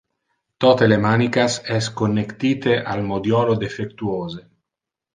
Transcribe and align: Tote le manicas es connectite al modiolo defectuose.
Tote 0.63 0.87
le 0.87 0.97
manicas 1.03 1.59
es 1.77 1.91
connectite 2.01 2.77
al 2.95 3.07
modiolo 3.13 3.61
defectuose. 3.67 4.47